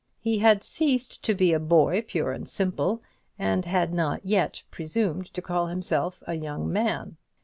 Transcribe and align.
He 0.19 0.39
had 0.39 0.63
ceased 0.63 1.23
to 1.25 1.35
be 1.35 1.53
a 1.53 1.59
boy 1.59 2.01
pure 2.01 2.31
and 2.31 2.47
simple, 2.47 3.03
and 3.37 3.65
had 3.65 3.93
not 3.93 4.25
yet 4.25 4.63
presumed 4.71 5.27
to 5.35 5.43
call 5.43 5.67
himself 5.67 6.23
a 6.25 6.33
young 6.33 6.73
man. 6.73 7.17